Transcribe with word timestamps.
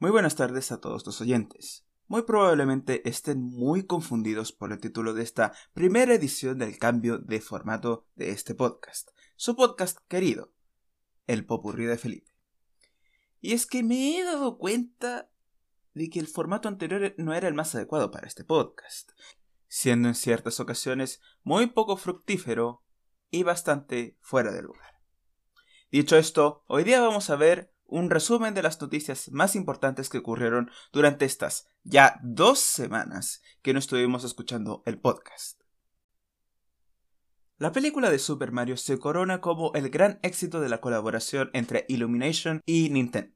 Muy 0.00 0.10
buenas 0.10 0.34
tardes 0.34 0.72
a 0.72 0.80
todos 0.80 1.04
los 1.04 1.20
oyentes. 1.20 1.84
Muy 2.06 2.22
probablemente 2.22 3.06
estén 3.06 3.42
muy 3.42 3.84
confundidos 3.84 4.50
por 4.50 4.72
el 4.72 4.80
título 4.80 5.12
de 5.12 5.22
esta 5.22 5.52
primera 5.74 6.14
edición 6.14 6.56
del 6.56 6.78
cambio 6.78 7.18
de 7.18 7.42
formato 7.42 8.06
de 8.14 8.30
este 8.30 8.54
podcast, 8.54 9.10
su 9.36 9.56
podcast 9.56 9.98
querido, 10.08 10.54
El 11.26 11.44
Popurrí 11.44 11.84
de 11.84 11.98
Felipe. 11.98 12.32
Y 13.42 13.52
es 13.52 13.66
que 13.66 13.82
me 13.82 14.16
he 14.16 14.24
dado 14.24 14.56
cuenta 14.56 15.30
de 15.92 16.08
que 16.08 16.18
el 16.18 16.28
formato 16.28 16.66
anterior 16.66 17.14
no 17.18 17.34
era 17.34 17.46
el 17.46 17.52
más 17.52 17.74
adecuado 17.74 18.10
para 18.10 18.26
este 18.26 18.42
podcast, 18.42 19.10
siendo 19.68 20.08
en 20.08 20.14
ciertas 20.14 20.60
ocasiones 20.60 21.20
muy 21.42 21.66
poco 21.66 21.98
fructífero 21.98 22.82
y 23.30 23.42
bastante 23.42 24.16
fuera 24.22 24.50
de 24.50 24.62
lugar. 24.62 25.02
Dicho 25.92 26.16
esto, 26.16 26.64
hoy 26.68 26.84
día 26.84 27.02
vamos 27.02 27.28
a 27.28 27.36
ver 27.36 27.74
un 27.90 28.10
resumen 28.10 28.54
de 28.54 28.62
las 28.62 28.80
noticias 28.80 29.30
más 29.30 29.56
importantes 29.56 30.08
que 30.08 30.18
ocurrieron 30.18 30.70
durante 30.92 31.24
estas 31.24 31.66
ya 31.82 32.18
dos 32.22 32.58
semanas 32.60 33.42
que 33.62 33.72
no 33.72 33.78
estuvimos 33.78 34.24
escuchando 34.24 34.82
el 34.86 34.98
podcast. 34.98 35.60
La 37.58 37.72
película 37.72 38.10
de 38.10 38.18
Super 38.18 38.52
Mario 38.52 38.78
se 38.78 38.98
corona 38.98 39.42
como 39.42 39.74
el 39.74 39.90
gran 39.90 40.18
éxito 40.22 40.60
de 40.60 40.70
la 40.70 40.80
colaboración 40.80 41.50
entre 41.52 41.84
Illumination 41.88 42.62
y 42.64 42.88
Nintendo. 42.88 43.34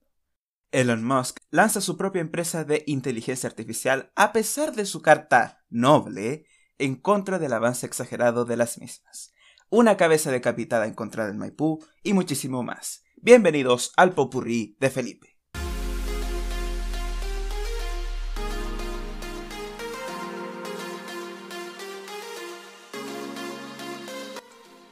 Elon 0.72 1.04
Musk 1.04 1.38
lanza 1.50 1.80
su 1.80 1.96
propia 1.96 2.20
empresa 2.20 2.64
de 2.64 2.82
inteligencia 2.86 3.48
artificial 3.48 4.10
a 4.16 4.32
pesar 4.32 4.74
de 4.74 4.86
su 4.86 5.02
carta 5.02 5.64
noble 5.68 6.46
en 6.78 6.96
contra 6.96 7.38
del 7.38 7.52
avance 7.52 7.86
exagerado 7.86 8.44
de 8.44 8.56
las 8.56 8.78
mismas. 8.78 9.32
Una 9.70 9.96
cabeza 9.96 10.32
decapitada 10.32 10.86
encontrada 10.86 11.30
en 11.30 11.38
Maipú 11.38 11.84
y 12.02 12.12
muchísimo 12.12 12.62
más. 12.64 13.03
Bienvenidos 13.24 13.94
al 13.96 14.12
popurrí 14.12 14.76
de 14.80 14.90
Felipe. 14.90 15.38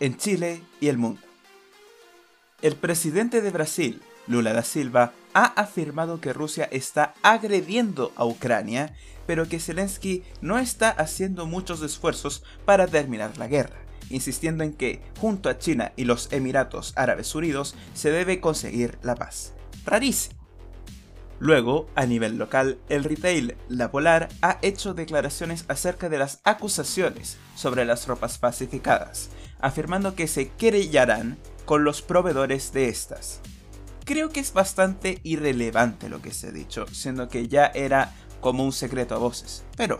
En 0.00 0.16
Chile 0.16 0.62
y 0.80 0.88
el 0.88 0.96
mundo. 0.96 1.20
El 2.62 2.76
presidente 2.76 3.42
de 3.42 3.50
Brasil, 3.50 4.00
Lula 4.26 4.54
da 4.54 4.62
Silva, 4.62 5.12
ha 5.34 5.44
afirmado 5.44 6.22
que 6.22 6.32
Rusia 6.32 6.66
está 6.72 7.12
agrediendo 7.20 8.12
a 8.16 8.24
Ucrania, 8.24 8.96
pero 9.26 9.46
que 9.46 9.60
Zelensky 9.60 10.22
no 10.40 10.58
está 10.58 10.88
haciendo 10.88 11.44
muchos 11.44 11.82
esfuerzos 11.82 12.42
para 12.64 12.86
terminar 12.86 13.36
la 13.36 13.46
guerra 13.46 13.91
insistiendo 14.12 14.62
en 14.62 14.72
que, 14.74 15.02
junto 15.20 15.48
a 15.48 15.58
China 15.58 15.92
y 15.96 16.04
los 16.04 16.32
Emiratos 16.32 16.92
Árabes 16.96 17.34
Unidos, 17.34 17.74
se 17.94 18.10
debe 18.10 18.40
conseguir 18.40 18.98
la 19.02 19.14
paz. 19.14 19.54
Rarísimo. 19.84 20.42
Luego, 21.42 21.88
a 21.96 22.06
nivel 22.06 22.38
local, 22.38 22.78
el 22.88 23.02
retail 23.02 23.56
La 23.68 23.90
Polar 23.90 24.28
ha 24.42 24.60
hecho 24.62 24.94
declaraciones 24.94 25.64
acerca 25.66 26.08
de 26.08 26.18
las 26.18 26.40
acusaciones 26.44 27.36
sobre 27.56 27.84
las 27.84 28.06
ropas 28.06 28.38
falsificadas, 28.38 29.28
afirmando 29.58 30.14
que 30.14 30.28
se 30.28 30.50
querellarán 30.50 31.38
con 31.64 31.82
los 31.82 32.00
proveedores 32.00 32.72
de 32.72 32.88
estas. 32.88 33.40
Creo 34.04 34.28
que 34.28 34.38
es 34.38 34.52
bastante 34.52 35.18
irrelevante 35.24 36.08
lo 36.08 36.22
que 36.22 36.32
se 36.32 36.48
ha 36.48 36.52
dicho, 36.52 36.86
siendo 36.92 37.28
que 37.28 37.48
ya 37.48 37.66
era 37.66 38.14
como 38.40 38.64
un 38.64 38.72
secreto 38.72 39.16
a 39.16 39.18
voces, 39.18 39.64
pero 39.76 39.98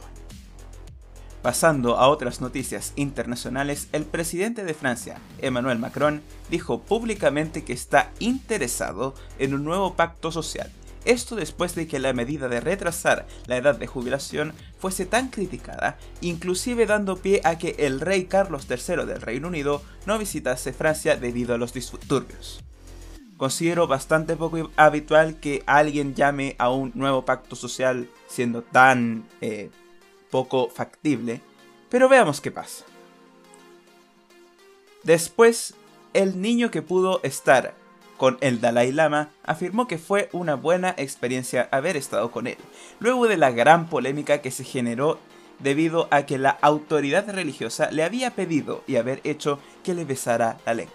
Pasando 1.43 1.97
a 1.97 2.07
otras 2.07 2.41
noticias 2.41 2.93
internacionales, 2.95 3.89
el 3.91 4.05
presidente 4.05 4.65
de 4.65 4.75
Francia, 4.75 5.19
Emmanuel 5.41 5.81
Macron, 5.81 6.23
dijo 6.51 6.83
públicamente 6.83 7.65
que 7.65 7.73
está 7.73 8.13
interesado 8.21 9.17
en 9.41 9.53
un 9.55 9.65
nuevo 9.65 9.95
pacto 9.95 10.31
social. 10.31 10.71
Esto 11.05 11.35
después 11.35 11.75
de 11.75 11.89
que 11.89 11.99
la 11.99 12.13
medida 12.13 12.49
de 12.49 12.61
retrasar 12.61 13.27
la 13.47 13.57
edad 13.57 13.77
de 13.77 13.89
jubilación 13.89 14.53
fuese 14.79 15.05
tan 15.05 15.31
criticada, 15.31 15.99
inclusive 16.21 16.87
dando 16.87 17.17
pie 17.17 17.41
a 17.43 17.59
que 17.59 17.75
el 17.81 18.01
rey 18.01 18.27
Carlos 18.27 18.69
III 18.71 19.05
del 19.05 19.21
Reino 19.21 19.49
Unido 19.49 19.83
no 20.07 20.21
visitase 20.21 20.73
Francia 20.73 21.17
debido 21.17 21.57
a 21.57 21.59
los 21.59 21.73
disturbios. 21.73 22.63
Considero 23.37 23.89
bastante 23.89 24.37
poco 24.37 24.71
habitual 24.77 25.41
que 25.41 25.65
alguien 25.67 26.15
llame 26.15 26.55
a 26.59 26.71
un 26.71 26.93
nuevo 26.95 27.25
pacto 27.25 27.57
social 27.57 28.09
siendo 28.29 28.63
tan 28.63 29.27
eh, 29.41 29.71
poco 30.33 30.71
factible, 30.71 31.43
pero 31.91 32.09
veamos 32.09 32.41
qué 32.41 32.51
pasa. 32.51 32.85
Después, 35.05 35.75
el 36.15 36.41
niño 36.41 36.71
que 36.71 36.81
pudo 36.81 37.21
estar 37.23 37.75
con 38.17 38.39
el 38.41 38.61
Dalai 38.61 38.93
Lama 38.93 39.31
afirmó 39.45 39.87
que 39.87 39.99
fue 39.99 40.31
una 40.33 40.55
buena 40.55 40.95
experiencia 40.97 41.69
haber 41.71 41.99
estado 41.99 42.31
con 42.31 42.47
él, 42.47 42.57
luego 42.99 43.29
de 43.29 43.37
la 43.37 43.51
gran 43.51 43.89
polémica 43.89 44.41
que 44.41 44.51
se 44.51 44.65
generó 44.65 45.19
debido 45.59 46.09
a 46.11 46.25
que 46.25 46.39
la 46.39 46.51
autoridad 46.63 47.29
religiosa 47.29 47.91
le 47.91 48.03
había 48.03 48.31
pedido 48.31 48.83
y 48.87 48.97
haber 48.97 49.21
hecho 49.25 49.59
que 49.85 49.93
le 49.93 50.07
besara 50.07 50.59
la 50.65 50.75
lengua. 50.75 50.95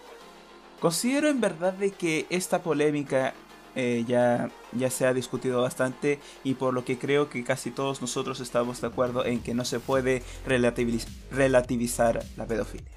Considero 0.80 1.30
en 1.30 1.42
verdad 1.42 1.74
de 1.74 1.92
que 1.92 2.26
esta 2.30 2.64
polémica 2.64 3.34
eh, 3.80 4.06
ya, 4.08 4.50
ya 4.74 4.90
se 4.90 5.06
ha 5.06 5.14
discutido 5.14 5.62
bastante 5.62 6.20
y 6.44 6.56
por 6.56 6.74
lo 6.74 6.84
que 6.84 6.98
creo 6.98 7.30
que 7.30 7.44
casi 7.44 7.70
todos 7.70 8.02
nosotros 8.02 8.40
estamos 8.40 8.82
de 8.82 8.88
acuerdo 8.88 9.24
en 9.24 9.40
que 9.40 9.54
no 9.54 9.66
se 9.66 9.80
puede 9.80 10.24
relativizar 10.48 12.26
la 12.36 12.48
pedofilia. 12.48 12.90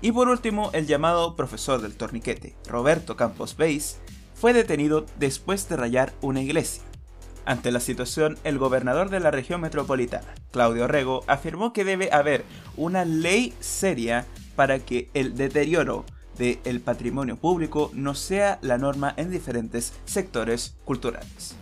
Y 0.00 0.12
por 0.12 0.28
último, 0.28 0.70
el 0.74 0.86
llamado 0.86 1.34
profesor 1.34 1.82
del 1.82 1.96
torniquete, 1.96 2.54
Roberto 2.68 3.16
Campos 3.16 3.56
Beis, 3.56 3.98
fue 4.34 4.52
detenido 4.52 5.06
después 5.18 5.68
de 5.68 5.76
rayar 5.76 6.12
una 6.20 6.40
iglesia. 6.40 6.84
Ante 7.44 7.72
la 7.72 7.80
situación, 7.80 8.38
el 8.44 8.58
gobernador 8.58 9.10
de 9.10 9.18
la 9.18 9.32
región 9.32 9.60
metropolitana, 9.60 10.32
Claudio 10.52 10.86
Rego, 10.86 11.24
afirmó 11.26 11.72
que 11.72 11.82
debe 11.82 12.12
haber 12.12 12.44
una 12.76 13.04
ley 13.04 13.54
seria 13.58 14.24
para 14.54 14.78
que 14.78 15.10
el 15.14 15.34
deterioro 15.34 16.04
del 16.38 16.80
patrimonio 16.80 17.36
público 17.36 17.90
no 17.94 18.14
sea 18.14 18.58
la 18.62 18.78
norma 18.78 19.12
en 19.16 19.30
diferentes 19.30 19.92
sectores 20.04 20.76
culturales. 20.84 21.54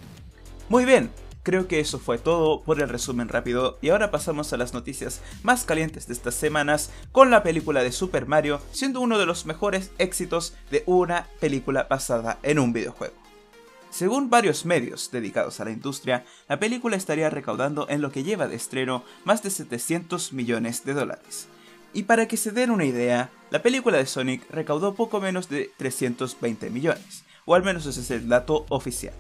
Muy 0.68 0.84
bien, 0.84 1.10
creo 1.42 1.68
que 1.68 1.80
eso 1.80 1.98
fue 1.98 2.18
todo 2.18 2.62
por 2.62 2.80
el 2.80 2.88
resumen 2.88 3.28
rápido 3.28 3.78
y 3.80 3.90
ahora 3.90 4.10
pasamos 4.10 4.52
a 4.52 4.56
las 4.56 4.74
noticias 4.74 5.20
más 5.42 5.64
calientes 5.64 6.08
de 6.08 6.12
estas 6.12 6.34
semanas 6.34 6.90
con 7.12 7.30
la 7.30 7.42
película 7.42 7.82
de 7.82 7.92
Super 7.92 8.26
Mario 8.26 8.60
siendo 8.72 9.00
uno 9.00 9.18
de 9.18 9.26
los 9.26 9.46
mejores 9.46 9.92
éxitos 9.98 10.54
de 10.70 10.82
una 10.86 11.28
película 11.40 11.86
basada 11.88 12.38
en 12.42 12.58
un 12.58 12.72
videojuego. 12.72 13.14
Según 13.90 14.28
varios 14.28 14.66
medios 14.66 15.10
dedicados 15.10 15.60
a 15.60 15.64
la 15.64 15.70
industria, 15.70 16.24
la 16.48 16.58
película 16.58 16.96
estaría 16.96 17.30
recaudando 17.30 17.88
en 17.88 18.02
lo 18.02 18.10
que 18.10 18.24
lleva 18.24 18.48
de 18.48 18.56
estreno 18.56 19.04
más 19.24 19.42
de 19.42 19.50
700 19.50 20.32
millones 20.32 20.84
de 20.84 20.92
dólares, 20.94 21.48
y 21.92 22.04
para 22.04 22.28
que 22.28 22.36
se 22.36 22.50
den 22.50 22.70
una 22.70 22.84
idea, 22.84 23.30
la 23.50 23.62
película 23.62 23.98
de 23.98 24.06
Sonic 24.06 24.42
recaudó 24.50 24.94
poco 24.94 25.20
menos 25.20 25.48
de 25.48 25.70
320 25.76 26.70
millones, 26.70 27.24
o 27.44 27.54
al 27.54 27.62
menos 27.62 27.86
ese 27.86 28.00
es 28.00 28.10
el 28.10 28.28
dato 28.28 28.66
oficial. 28.68 29.14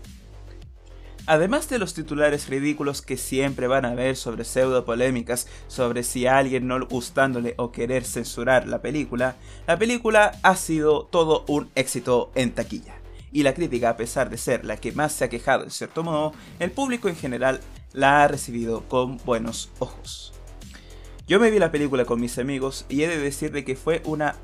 Además 1.28 1.68
de 1.68 1.80
los 1.80 1.92
titulares 1.92 2.48
ridículos 2.48 3.02
que 3.02 3.16
siempre 3.16 3.66
van 3.66 3.84
a 3.84 3.90
haber 3.90 4.14
sobre 4.14 4.44
pseudo 4.44 4.84
polémicas 4.84 5.48
sobre 5.66 6.04
si 6.04 6.26
a 6.26 6.38
alguien 6.38 6.68
no 6.68 6.86
gustándole 6.86 7.54
o 7.58 7.72
querer 7.72 8.04
censurar 8.04 8.68
la 8.68 8.80
película, 8.80 9.34
la 9.66 9.76
película 9.76 10.38
ha 10.44 10.54
sido 10.54 11.04
todo 11.06 11.44
un 11.48 11.68
éxito 11.74 12.30
en 12.36 12.52
taquilla. 12.52 12.94
Y 13.32 13.42
la 13.42 13.54
crítica, 13.54 13.90
a 13.90 13.96
pesar 13.96 14.30
de 14.30 14.38
ser 14.38 14.64
la 14.64 14.76
que 14.76 14.92
más 14.92 15.12
se 15.12 15.24
ha 15.24 15.28
quejado 15.28 15.64
en 15.64 15.70
cierto 15.70 16.04
modo, 16.04 16.32
el 16.60 16.70
público 16.70 17.08
en 17.08 17.16
general 17.16 17.60
la 17.92 18.22
ha 18.22 18.28
recibido 18.28 18.88
con 18.88 19.18
buenos 19.24 19.70
ojos. 19.80 20.35
Yo 21.26 21.40
me 21.40 21.50
vi 21.50 21.58
la 21.58 21.72
película 21.72 22.04
con 22.04 22.20
mis 22.20 22.38
amigos 22.38 22.86
y 22.88 23.02
he 23.02 23.08
de 23.08 23.18
decir 23.18 23.50
de 23.50 23.64
que 23.64 23.74
fue 23.74 24.00
una 24.04 24.36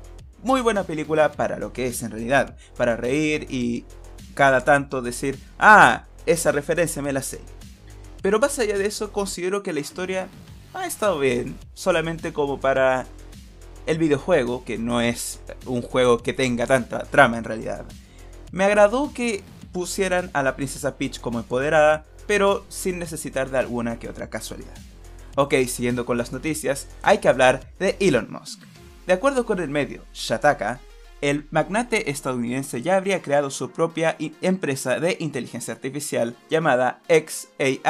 muy 0.43 0.59
buena 0.59 0.83
película 0.83 1.31
para 1.31 1.57
lo 1.57 1.71
que 1.71 1.87
es 1.87 2.03
en 2.03 2.11
realidad, 2.11 2.57
para 2.75 2.97
reír 2.97 3.47
y 3.49 3.85
cada 4.33 4.65
tanto 4.65 5.01
decir, 5.01 5.39
ah, 5.59 6.07
esa 6.25 6.51
referencia 6.51 7.01
me 7.01 7.13
la 7.13 7.21
sé. 7.21 7.39
Pero 8.21 8.39
más 8.39 8.59
allá 8.59 8.77
de 8.77 8.85
eso, 8.85 9.13
considero 9.13 9.63
que 9.63 9.71
la 9.71 9.79
historia 9.79 10.27
ha 10.73 10.85
estado 10.85 11.19
bien, 11.19 11.55
solamente 11.73 12.33
como 12.33 12.59
para 12.59 13.05
el 13.85 13.97
videojuego, 13.97 14.65
que 14.65 14.77
no 14.77 14.99
es 14.99 15.39
un 15.65 15.81
juego 15.81 16.17
que 16.17 16.33
tenga 16.33 16.67
tanta 16.67 17.03
trama 17.03 17.37
en 17.37 17.45
realidad. 17.45 17.85
Me 18.51 18.65
agradó 18.65 19.13
que 19.13 19.41
pusieran 19.71 20.31
a 20.33 20.43
la 20.43 20.57
princesa 20.57 20.97
Peach 20.97 21.21
como 21.21 21.39
empoderada, 21.39 22.05
pero 22.27 22.65
sin 22.67 22.99
necesitar 22.99 23.49
de 23.49 23.59
alguna 23.59 23.99
que 23.99 24.09
otra 24.09 24.29
casualidad. 24.29 24.75
Ok, 25.35 25.55
siguiendo 25.67 26.05
con 26.05 26.17
las 26.17 26.31
noticias, 26.31 26.87
hay 27.01 27.17
que 27.17 27.27
hablar 27.27 27.71
de 27.79 27.97
Elon 27.99 28.27
Musk. 28.29 28.61
De 29.07 29.13
acuerdo 29.13 29.45
con 29.45 29.59
el 29.59 29.69
medio 29.69 30.03
Shataka, 30.13 30.79
el 31.21 31.47
magnate 31.49 32.11
estadounidense 32.11 32.81
ya 32.81 32.97
habría 32.97 33.21
creado 33.21 33.49
su 33.49 33.71
propia 33.71 34.15
empresa 34.41 34.99
de 34.99 35.17
inteligencia 35.19 35.73
artificial 35.73 36.35
llamada 36.49 37.01
XAI, 37.07 37.81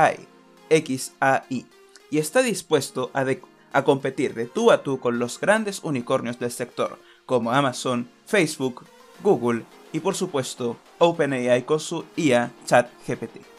XAI, 0.69 1.65
y 2.09 2.17
está 2.17 2.41
dispuesto 2.43 3.11
a, 3.13 3.25
a 3.73 3.83
competir 3.83 4.35
de 4.35 4.45
tú 4.45 4.71
a 4.71 4.81
tú 4.81 4.99
con 4.99 5.19
los 5.19 5.39
grandes 5.39 5.83
unicornios 5.83 6.39
del 6.39 6.51
sector, 6.51 6.97
como 7.25 7.51
Amazon, 7.51 8.07
Facebook, 8.25 8.85
Google 9.21 9.65
y 9.91 9.99
por 9.99 10.15
supuesto 10.15 10.77
OpenAI 10.99 11.63
con 11.65 11.79
su 11.79 12.05
IA 12.15 12.51
ChatGPT. 12.65 13.52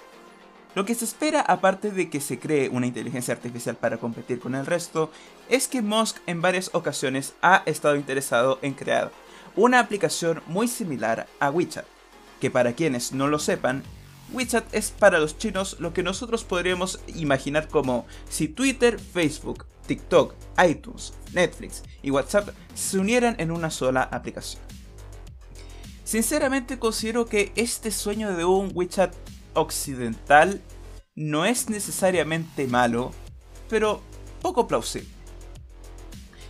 Lo 0.74 0.84
que 0.84 0.94
se 0.94 1.04
espera, 1.04 1.40
aparte 1.40 1.90
de 1.90 2.10
que 2.10 2.20
se 2.20 2.38
cree 2.40 2.68
una 2.68 2.86
inteligencia 2.86 3.32
artificial 3.32 3.76
para 3.76 3.98
competir 3.98 4.40
con 4.40 4.56
el 4.56 4.66
resto, 4.66 5.10
es 5.48 5.68
que 5.68 5.82
Musk 5.82 6.16
en 6.26 6.42
varias 6.42 6.70
ocasiones 6.72 7.34
ha 7.42 7.62
estado 7.66 7.94
interesado 7.94 8.58
en 8.60 8.74
crear 8.74 9.12
una 9.54 9.78
aplicación 9.78 10.42
muy 10.46 10.66
similar 10.66 11.28
a 11.38 11.50
WeChat, 11.50 11.86
que 12.40 12.50
para 12.50 12.72
quienes 12.72 13.12
no 13.12 13.28
lo 13.28 13.38
sepan, 13.38 13.84
WeChat 14.32 14.74
es 14.74 14.90
para 14.90 15.20
los 15.20 15.38
chinos 15.38 15.76
lo 15.78 15.92
que 15.92 16.02
nosotros 16.02 16.42
podríamos 16.42 17.00
imaginar 17.14 17.68
como 17.68 18.04
si 18.28 18.48
Twitter, 18.48 18.98
Facebook, 18.98 19.66
TikTok, 19.86 20.34
iTunes, 20.66 21.12
Netflix 21.32 21.82
y 22.02 22.10
WhatsApp 22.10 22.48
se 22.74 22.98
unieran 22.98 23.36
en 23.38 23.52
una 23.52 23.70
sola 23.70 24.02
aplicación. 24.02 24.62
Sinceramente 26.04 26.78
considero 26.78 27.26
que 27.26 27.52
este 27.54 27.90
sueño 27.90 28.36
de 28.36 28.44
un 28.44 28.72
WeChat 28.74 29.14
occidental 29.54 30.60
no 31.14 31.44
es 31.44 31.70
necesariamente 31.70 32.66
malo, 32.66 33.12
pero 33.68 34.02
poco 34.42 34.66
plausible. 34.66 35.08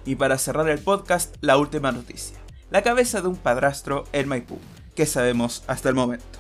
Y 0.05 0.17
para 0.17 0.39
cerrar 0.39 0.69
el 0.69 0.79
podcast, 0.79 1.37
la 1.41 1.57
última 1.57 1.93
noticia. 1.93 2.39
La 2.71 2.83
cabeza 2.83 3.21
de 3.21 3.29
un 3.29 3.37
padrastro 3.37 4.05
en 4.13 4.29
Maipú, 4.29 4.59
que 4.95 5.07
sabemos 5.07 5.63
hasta 5.67 5.89
el 5.89 5.95
momento. 5.95 6.39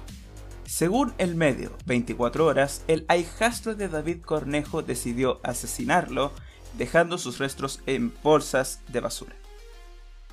Según 0.66 1.14
el 1.19 1.34
medio 1.34 1.76
24 1.87 2.46
horas, 2.46 2.82
el 2.88 3.06
hijastro 3.16 3.75
de 3.75 3.88
David 3.88 4.22
Cornejo 4.22 4.82
decidió 4.82 5.40
asesinarlo, 5.44 6.32
dejando 6.76 7.19
sus 7.19 7.38
restos 7.38 7.81
en 7.87 8.12
bolsas 8.22 8.81
de 8.88 9.00
basura. 9.00 9.37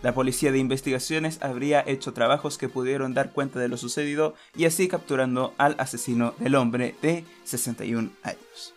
La 0.01 0.15
policía 0.15 0.51
de 0.51 0.57
investigaciones 0.57 1.37
habría 1.41 1.83
hecho 1.85 2.13
trabajos 2.13 2.57
que 2.57 2.69
pudieron 2.69 3.13
dar 3.13 3.31
cuenta 3.31 3.59
de 3.59 3.67
lo 3.67 3.77
sucedido 3.77 4.33
y 4.55 4.65
así 4.65 4.87
capturando 4.87 5.53
al 5.57 5.75
asesino 5.77 6.33
del 6.39 6.55
hombre 6.55 6.95
de 7.03 7.23
61 7.43 8.09
años. 8.23 8.73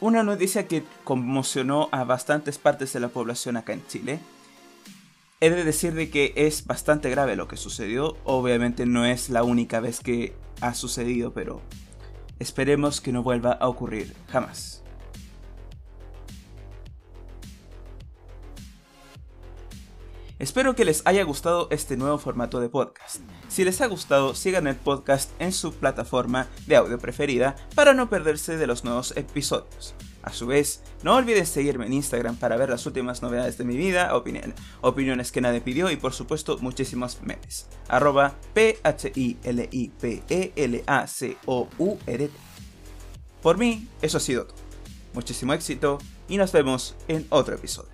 Una 0.00 0.22
noticia 0.22 0.68
que 0.68 0.84
conmocionó 1.04 1.88
a 1.90 2.04
bastantes 2.04 2.58
partes 2.58 2.92
de 2.92 3.00
la 3.00 3.08
población 3.08 3.56
acá 3.56 3.72
en 3.72 3.86
Chile. 3.86 4.20
He 5.40 5.48
de 5.48 5.64
decir 5.64 5.94
de 5.94 6.10
que 6.10 6.34
es 6.36 6.66
bastante 6.66 7.08
grave 7.08 7.36
lo 7.36 7.48
que 7.48 7.56
sucedió. 7.56 8.18
Obviamente 8.24 8.84
no 8.84 9.06
es 9.06 9.30
la 9.30 9.42
única 9.42 9.80
vez 9.80 10.00
que 10.00 10.34
ha 10.60 10.74
sucedido, 10.74 11.32
pero 11.32 11.62
esperemos 12.38 13.00
que 13.00 13.12
no 13.12 13.22
vuelva 13.22 13.52
a 13.52 13.68
ocurrir 13.68 14.14
jamás. 14.28 14.83
Espero 20.44 20.76
que 20.76 20.84
les 20.84 21.00
haya 21.06 21.24
gustado 21.24 21.68
este 21.70 21.96
nuevo 21.96 22.18
formato 22.18 22.60
de 22.60 22.68
podcast. 22.68 23.22
Si 23.48 23.64
les 23.64 23.80
ha 23.80 23.86
gustado, 23.86 24.34
sigan 24.34 24.66
el 24.66 24.76
podcast 24.76 25.30
en 25.38 25.54
su 25.54 25.72
plataforma 25.72 26.48
de 26.66 26.76
audio 26.76 26.98
preferida 26.98 27.56
para 27.74 27.94
no 27.94 28.10
perderse 28.10 28.58
de 28.58 28.66
los 28.66 28.84
nuevos 28.84 29.16
episodios. 29.16 29.94
A 30.22 30.34
su 30.34 30.46
vez, 30.46 30.82
no 31.02 31.14
olviden 31.14 31.46
seguirme 31.46 31.86
en 31.86 31.94
Instagram 31.94 32.36
para 32.36 32.58
ver 32.58 32.68
las 32.68 32.84
últimas 32.84 33.22
novedades 33.22 33.56
de 33.56 33.64
mi 33.64 33.74
vida, 33.74 34.10
opiniones 34.82 35.32
que 35.32 35.40
nadie 35.40 35.62
pidió 35.62 35.90
y 35.90 35.96
por 35.96 36.12
supuesto 36.12 36.58
muchísimos 36.58 37.22
memes. 37.22 37.66
Arroba 37.88 38.34
p 38.52 38.78
h 38.82 39.12
i 39.14 39.38
l 39.44 39.66
i 39.72 39.88
p 39.98 40.22
e 40.28 40.52
l 40.56 40.84
a 40.86 41.06
c 41.06 41.38
o 41.46 41.70
u 41.78 41.96
r 42.06 42.26
-T. 42.26 42.30
Por 43.40 43.56
mí, 43.56 43.88
eso 44.02 44.18
ha 44.18 44.20
sido 44.20 44.44
todo. 44.44 44.58
Muchísimo 45.14 45.54
éxito 45.54 45.96
y 46.28 46.36
nos 46.36 46.52
vemos 46.52 46.96
en 47.08 47.26
otro 47.30 47.54
episodio. 47.54 47.93